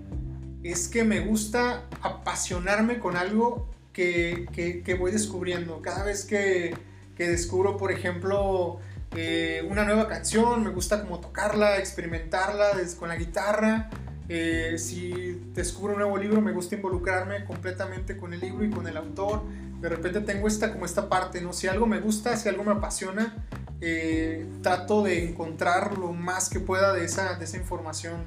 [0.64, 5.82] es que me gusta apasionarme con algo que, voy descubriendo.
[5.82, 6.76] Cada vez que,
[7.18, 8.80] descubro, por ejemplo,
[9.16, 13.90] eh, una nueva canción, me gusta como tocarla, experimentarla con la guitarra.
[14.30, 18.88] Eh, si descubro un nuevo libro, me gusta involucrarme completamente con el libro y con
[18.88, 19.44] el autor.
[19.84, 21.52] De repente tengo esta como esta parte, ¿no?
[21.52, 23.46] Si algo me gusta, si algo me apasiona,
[23.82, 28.24] eh, trato de encontrar lo más que pueda de esa, de esa información,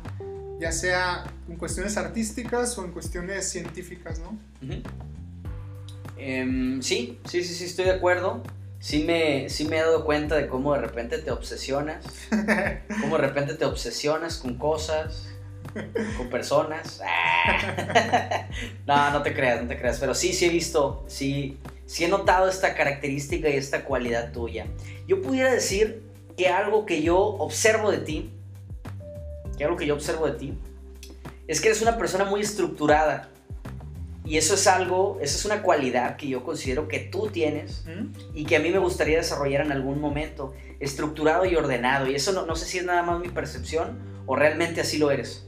[0.61, 4.39] ya sea en cuestiones artísticas o en cuestiones científicas, ¿no?
[6.19, 8.43] Em, sí, sí, sí, sí, estoy de acuerdo.
[8.79, 12.05] Sí me, sí me he dado cuenta de cómo de repente te obsesionas.
[13.01, 15.27] cómo de repente te obsesionas con cosas,
[16.17, 17.01] con personas.
[18.87, 19.99] no, no te creas, no te creas.
[19.99, 24.67] Pero sí, sí he visto, sí, sí he notado esta característica y esta cualidad tuya.
[25.07, 26.03] Yo pudiera decir
[26.37, 28.31] que algo que yo observo de ti,
[29.57, 30.59] que algo que yo observo de ti,
[31.47, 33.31] es que eres una persona muy estructurada.
[34.25, 37.85] Y eso es algo, esa es una cualidad que yo considero que tú tienes
[38.35, 42.09] y que a mí me gustaría desarrollar en algún momento, estructurado y ordenado.
[42.09, 45.13] Y eso no, no sé si es nada más mi percepción o realmente así lo
[45.13, 45.47] eres.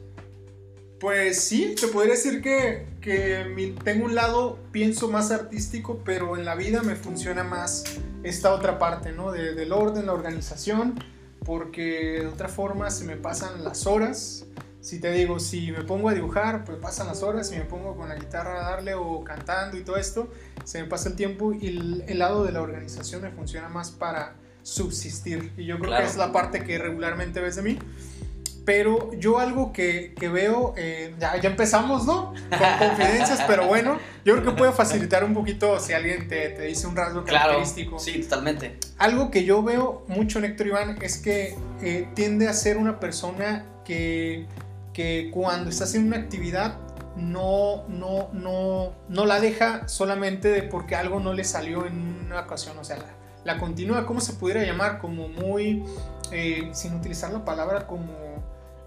[1.01, 6.45] Pues sí, te podría decir que, que tengo un lado, pienso más artístico, pero en
[6.45, 7.85] la vida me funciona más
[8.25, 9.31] esta otra parte, ¿no?
[9.31, 10.99] del orden, la organización,
[11.45, 14.49] porque de otra forma se me pasan las horas
[14.81, 17.97] si te digo, si me pongo a dibujar, pues pasan las horas, si me pongo
[17.97, 20.31] con la guitarra a darle o cantando y todo esto,
[20.65, 21.67] se me pasa el tiempo y
[22.07, 25.53] el, lado de la organización me funciona más para subsistir.
[25.57, 27.79] Y yo creo que es la parte que regularmente ves de mí.
[28.69, 32.35] Pero yo algo que, que veo, eh, ya, ya, empezamos, ¿no?
[32.51, 36.65] Con confidencias, pero bueno, yo creo que puede facilitar un poquito si alguien te, te
[36.65, 37.99] dice un rasgo característico.
[37.99, 38.77] Sí, totalmente.
[38.99, 43.01] Algo que yo veo mucho en Héctor Iván es que eh, tiende a ser una
[43.01, 44.47] persona que
[44.99, 46.77] que cuando está haciendo una actividad
[47.15, 52.77] no, no, no, no la deja solamente porque algo no le salió en una ocasión,
[52.77, 52.99] o sea,
[53.45, 54.99] la, continúa, ¿cómo se pudiera llamar?
[54.99, 55.85] Como muy,
[56.33, 58.28] eh, sin utilizar la palabra como...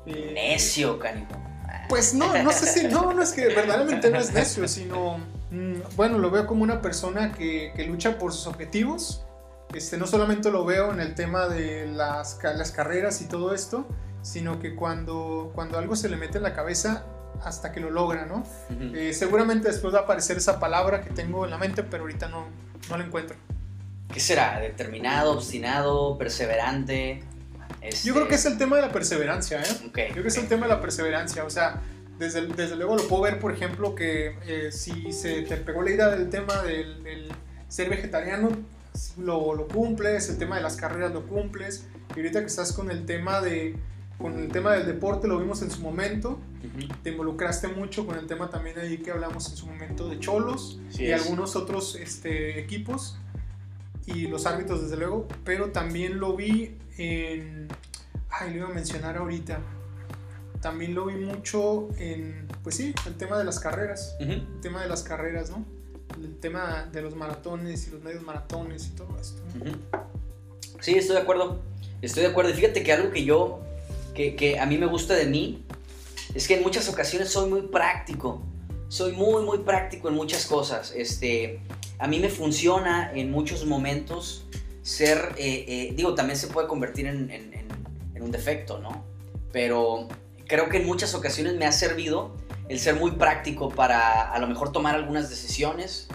[0.06, 1.42] Eh, necio, canijo.
[1.90, 5.18] Pues no, no sé si, no, no es que verdaderamente no es necio, sino,
[5.52, 9.26] mm, bueno, lo veo como una persona que, que, lucha por sus objetivos.
[9.74, 13.86] Este, no solamente lo veo en el tema de las, las carreras y todo esto,
[14.22, 17.06] sino que cuando, cuando algo se le mete en la cabeza
[17.44, 18.44] hasta que lo logra, ¿no?
[18.94, 22.28] Eh, seguramente después va a aparecer esa palabra que tengo en la mente, pero ahorita
[22.28, 22.46] no,
[22.90, 23.36] no la encuentro.
[24.14, 24.60] ¿Qué será?
[24.60, 27.24] ¿Determinado, obstinado, perseverante?
[28.04, 29.78] Yo creo que es el tema de la perseverancia, ¿eh?
[29.82, 31.82] Yo creo que es el tema de la perseverancia, o sea,
[32.20, 35.92] desde, desde luego lo puedo ver, por ejemplo, que eh, si se te pegó la
[35.92, 37.32] idea del tema del,
[37.68, 38.50] ser vegetariano,
[39.18, 42.92] lo, lo, cumples, el tema de las carreras lo cumples, y ahorita que estás con
[42.92, 43.76] el tema de,
[44.20, 46.40] con el tema del deporte lo vimos en su momento.
[47.02, 50.80] Te involucraste mucho con el tema también ahí que hablamos en su momento de Cholos
[50.98, 53.18] y algunos otros este, equipos
[54.06, 57.68] y los árbitros desde luego, pero también lo vi en...
[58.30, 59.60] Ay, lo iba a mencionar ahorita.
[60.62, 64.16] También lo vi mucho en, pues sí, el tema de las carreras.
[64.20, 65.66] El tema de las carreras, ¿no?
[66.16, 69.42] El tema de los maratones y los medios maratones y todo esto.
[70.80, 71.62] Sí, estoy de acuerdo.
[72.02, 72.52] Estoy de acuerdo.
[72.52, 73.62] Y fíjate que algo que yo
[74.14, 75.64] que, a mí me gusta de mí
[76.34, 78.42] es que en muchas ocasiones soy muy práctico.
[78.92, 80.92] Soy muy, muy práctico en muchas cosas.
[80.94, 81.62] Este,
[81.98, 84.44] a mí me funciona en muchos momentos
[84.82, 87.32] ser, eh, eh, digo, también se puede convertir en,
[88.20, 89.06] un defecto, ¿no?
[89.54, 90.10] Pero
[90.46, 92.36] creo que en muchas ocasiones me ha servido
[92.68, 96.10] el ser muy práctico para a lo mejor tomar algunas decisiones,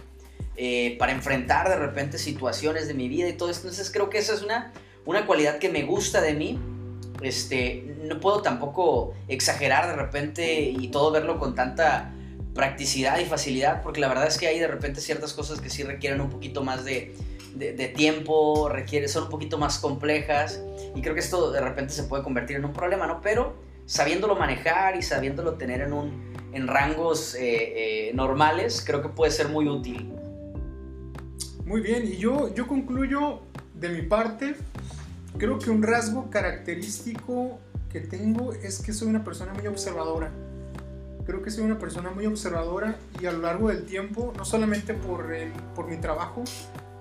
[0.57, 3.69] eh, para enfrentar de repente situaciones de mi vida y todo esto.
[3.69, 4.75] Entonces creo que esa es una,
[5.07, 6.61] una cualidad que me gusta de mí
[7.23, 12.13] este, no puedo tampoco exagerar de repente y todo verlo con tanta
[12.57, 15.83] practicidad y facilidad, porque la verdad es que hay de repente ciertas cosas que sí
[15.83, 17.15] requieren un poquito más de,
[17.95, 20.61] tiempo, requiere, son un poquito más complejas,
[20.95, 23.21] y creo que esto de repente se puede convertir en un problema, ¿no?
[23.21, 23.55] Pero
[23.85, 29.31] sabiéndolo manejar y sabiéndolo tener en, un, en rangos eh, eh, normales, creo que puede
[29.31, 30.13] ser muy útil.
[31.65, 33.41] Muy bien, y yo, yo concluyo
[33.75, 34.55] de mi parte
[35.39, 37.59] creo que un rasgo característico
[37.91, 40.31] que tengo es que soy una persona muy observadora.
[41.27, 44.95] Creo que soy una persona muy observadora y a lo largo del tiempo, no solamente
[44.95, 46.45] por, el, por mi trabajo,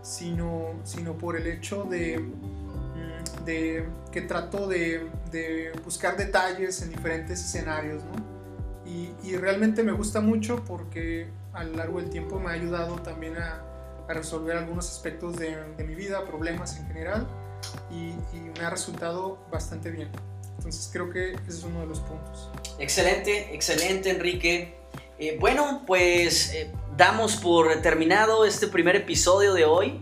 [0.01, 6.89] sino, sino por el hecho de, mm, de que trato de, de, buscar detalles en
[6.89, 8.35] diferentes escenarios, ¿no?
[8.89, 12.97] Y, y, realmente me gusta mucho porque a lo largo del tiempo me ha ayudado
[12.97, 13.63] también a,
[14.07, 17.27] a resolver algunos aspectos de, de, mi vida, problemas en general,
[17.91, 20.09] y, y me ha resultado bastante bien.
[20.57, 22.49] Entonces creo que ese es uno de los puntos.
[22.79, 24.75] Excelente, excelente Enrique.
[25.17, 30.01] Eh, bueno, pues eh, damos por terminado este primer episodio de hoy.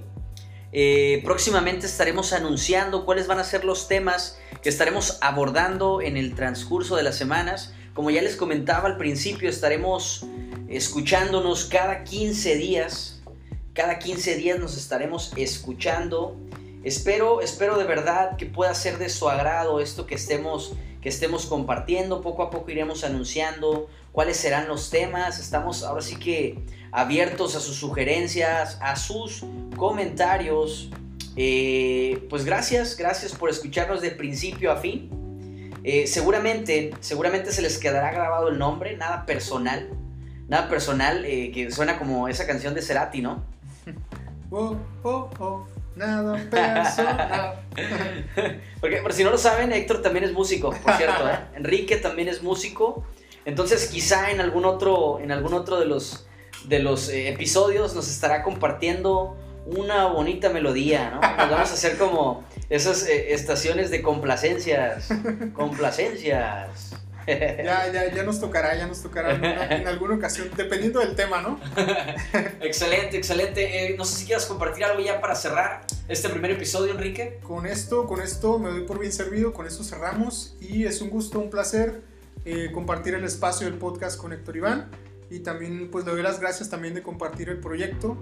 [0.71, 6.33] Eh, próximamente estaremos anunciando cuáles van a ser los temas que estaremos abordando en el
[6.33, 7.73] transcurso de las semanas.
[7.93, 10.25] Como ya les comentaba al principio, estaremos
[10.67, 13.21] escuchándonos cada 15 días.
[13.73, 16.37] Cada 15 días nos estaremos escuchando.
[16.83, 21.45] Espero, espero de verdad que pueda ser de su agrado esto que estemos, que estemos
[21.45, 22.21] compartiendo.
[22.21, 25.39] Poco a poco iremos anunciando cuáles serán los temas.
[25.39, 26.59] Estamos ahora sí que
[26.91, 29.45] abiertos a sus sugerencias, a sus
[29.77, 30.89] comentarios.
[31.35, 35.09] Eh, pues gracias, gracias por escucharnos de principio a fin.
[35.85, 39.89] Eh, seguramente, seguramente se les quedará grabado el nombre, nada personal,
[40.47, 43.43] nada personal, eh, que suena como esa canción de Cerati, ¿no?
[44.51, 45.65] Oh, oh, oh,
[45.95, 47.65] nada personal.
[48.81, 51.29] Porque, por si no lo saben, Héctor también es músico, por cierto.
[51.29, 51.39] ¿eh?
[51.55, 53.05] Enrique también es músico.
[53.45, 56.27] Entonces, quizá en algún otro, en algún otro de los,
[56.65, 61.21] de los eh, episodios nos estará compartiendo una bonita melodía, ¿no?
[61.21, 65.09] Nos vamos a hacer como esas eh, estaciones de complacencias.
[65.53, 66.95] Complacencias.
[67.63, 71.15] Ya, ya, ya nos tocará, ya nos tocará en, una, en alguna ocasión, dependiendo del
[71.15, 71.59] tema, ¿no?
[72.61, 73.85] excelente, excelente.
[73.85, 77.39] Eh, no sé si quieras compartir algo ya para cerrar este primer episodio, Enrique.
[77.43, 81.09] Con esto, con esto me doy por bien servido, con esto cerramos y es un
[81.09, 82.01] gusto, un placer
[82.45, 84.91] eh, compartir el espacio del podcast con Héctor Iván
[85.29, 88.17] y también pues le doy las gracias también de compartir el proyecto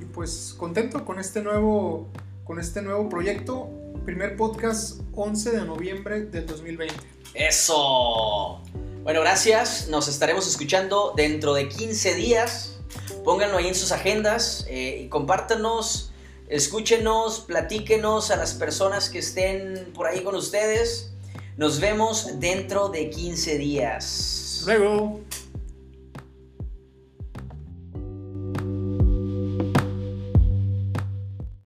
[0.00, 2.08] y pues contento con este nuevo,
[2.44, 3.68] con este nuevo proyecto,
[4.04, 7.15] primer podcast 11 de noviembre del 2020.
[7.36, 8.62] Eso.
[9.02, 9.88] Bueno, gracias.
[9.88, 12.78] Nos estaremos escuchando dentro de 15 días.
[13.24, 16.12] Pónganlo ahí en sus agendas eh, y compártanos,
[16.48, 21.10] escúchenos, platíquenos a las personas que estén por ahí con ustedes.
[21.58, 24.62] Nos vemos dentro de 15 días.
[24.64, 25.20] Luego.